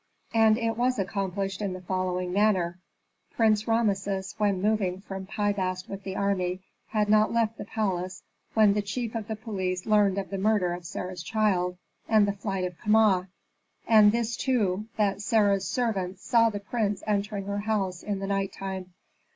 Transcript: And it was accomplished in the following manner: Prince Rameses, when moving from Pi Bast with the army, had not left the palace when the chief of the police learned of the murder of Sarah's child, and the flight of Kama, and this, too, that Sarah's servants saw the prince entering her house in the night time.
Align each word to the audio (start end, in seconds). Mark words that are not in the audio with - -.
And 0.33 0.57
it 0.57 0.77
was 0.77 0.97
accomplished 0.97 1.61
in 1.61 1.73
the 1.73 1.81
following 1.81 2.33
manner: 2.33 2.79
Prince 3.35 3.67
Rameses, 3.67 4.33
when 4.39 4.59
moving 4.59 4.99
from 5.01 5.27
Pi 5.27 5.53
Bast 5.53 5.87
with 5.87 6.01
the 6.01 6.15
army, 6.15 6.59
had 6.87 7.07
not 7.07 7.31
left 7.31 7.59
the 7.59 7.65
palace 7.65 8.23
when 8.55 8.73
the 8.73 8.81
chief 8.81 9.13
of 9.13 9.27
the 9.27 9.35
police 9.35 9.85
learned 9.85 10.17
of 10.17 10.31
the 10.31 10.39
murder 10.39 10.73
of 10.73 10.87
Sarah's 10.87 11.21
child, 11.21 11.77
and 12.09 12.27
the 12.27 12.33
flight 12.33 12.63
of 12.63 12.79
Kama, 12.79 13.27
and 13.87 14.11
this, 14.11 14.35
too, 14.35 14.87
that 14.97 15.21
Sarah's 15.21 15.67
servants 15.67 16.23
saw 16.25 16.49
the 16.49 16.59
prince 16.59 17.03
entering 17.05 17.45
her 17.45 17.59
house 17.59 18.01
in 18.01 18.17
the 18.17 18.25
night 18.25 18.51
time. 18.51 18.93